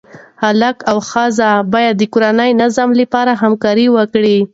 [0.43, 4.37] هلک او ښځه باید د کورني نظم لپاره همکاري وکړي.